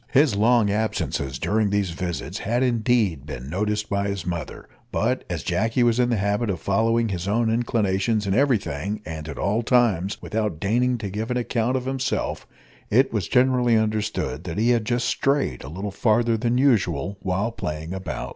[0.11, 5.43] His long absences, during these visits, had indeed been noticed by his mother; but as
[5.43, 9.37] Jacky was in the habit of following his own inclinations in every thing and at
[9.37, 12.47] all times, without deigning to give an account of himself;
[12.89, 17.51] it was generally understood that he had just strayed a little farther than usual while
[17.51, 18.29] playing about.